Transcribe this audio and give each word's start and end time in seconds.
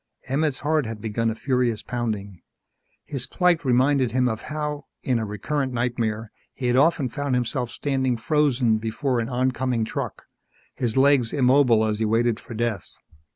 Emmett's 0.27 0.61
heart 0.61 0.87
had 0.87 0.99
begun 0.99 1.29
a 1.29 1.35
furious 1.35 1.83
pounding. 1.83 2.41
His 3.05 3.27
plight 3.27 3.63
reminded 3.63 4.11
him 4.13 4.27
of 4.27 4.41
how, 4.41 4.87
in 5.03 5.19
a 5.19 5.25
recurrent 5.27 5.73
nightmare, 5.73 6.31
he 6.55 6.65
had 6.65 6.75
often 6.75 7.07
found 7.07 7.35
himself 7.35 7.69
standing 7.69 8.17
frozen 8.17 8.79
before 8.79 9.19
an 9.19 9.29
oncoming 9.29 9.85
truck, 9.85 10.23
his 10.73 10.97
legs 10.97 11.33
immobile 11.33 11.85
as 11.85 11.99
he 11.99 12.05
waited 12.05 12.39
for 12.39 12.55
death. 12.55 12.89